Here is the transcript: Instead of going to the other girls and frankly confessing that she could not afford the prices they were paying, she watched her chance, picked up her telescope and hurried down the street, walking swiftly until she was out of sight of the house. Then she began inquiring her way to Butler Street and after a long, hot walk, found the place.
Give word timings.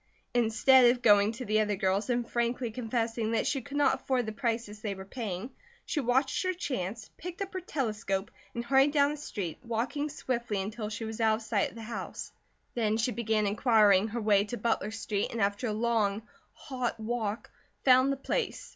Instead 0.33 0.85
of 0.89 1.03
going 1.03 1.31
to 1.31 1.45
the 1.45 1.59
other 1.59 1.75
girls 1.75 2.09
and 2.09 2.27
frankly 2.27 2.71
confessing 2.71 3.33
that 3.33 3.45
she 3.45 3.61
could 3.61 3.77
not 3.77 3.93
afford 4.01 4.25
the 4.25 4.31
prices 4.31 4.81
they 4.81 4.95
were 4.95 5.05
paying, 5.05 5.51
she 5.85 5.99
watched 5.99 6.41
her 6.43 6.53
chance, 6.55 7.11
picked 7.17 7.39
up 7.39 7.53
her 7.53 7.61
telescope 7.61 8.31
and 8.55 8.65
hurried 8.65 8.91
down 8.91 9.11
the 9.11 9.17
street, 9.17 9.59
walking 9.63 10.09
swiftly 10.09 10.59
until 10.59 10.89
she 10.89 11.05
was 11.05 11.21
out 11.21 11.35
of 11.35 11.41
sight 11.43 11.69
of 11.69 11.75
the 11.75 11.83
house. 11.83 12.31
Then 12.73 12.97
she 12.97 13.11
began 13.11 13.45
inquiring 13.45 14.07
her 14.07 14.21
way 14.21 14.43
to 14.45 14.57
Butler 14.57 14.89
Street 14.89 15.27
and 15.31 15.39
after 15.39 15.67
a 15.67 15.71
long, 15.71 16.23
hot 16.53 16.99
walk, 16.99 17.51
found 17.85 18.11
the 18.11 18.17
place. 18.17 18.69